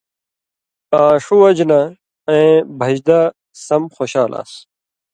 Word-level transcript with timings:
آں 0.99 1.13
ݜُو 1.23 1.35
وجہۡ 1.41 1.67
نہ 1.69 1.79
ایں 2.29 2.53
بھژ 2.79 2.97
دہ 3.07 3.19
سم 3.65 3.83
خوشال 3.95 4.31
آن٘س۔ 4.39 4.51